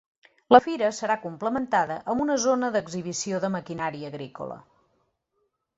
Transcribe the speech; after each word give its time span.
La 0.53 0.59
fira 0.67 0.87
serà 0.99 1.17
complementada 1.25 1.97
amb 2.13 2.25
una 2.25 2.39
zona 2.47 2.73
d’exhibició 2.77 3.45
de 3.45 3.53
maquinària 3.59 4.13
agrícola. 4.15 4.61